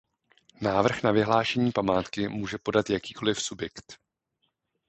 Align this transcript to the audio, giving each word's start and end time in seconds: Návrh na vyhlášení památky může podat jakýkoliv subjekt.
Návrh 0.61 1.03
na 1.03 1.11
vyhlášení 1.11 1.71
památky 1.71 2.27
může 2.29 2.57
podat 2.57 2.89
jakýkoliv 2.89 3.41
subjekt. 3.41 3.99